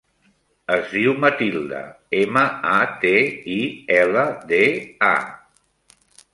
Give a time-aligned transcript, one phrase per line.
[0.75, 1.81] Es diu Matilda:
[2.21, 3.13] ema, a, te,
[3.59, 3.61] i,
[4.01, 4.63] ela, de,
[5.15, 5.15] a.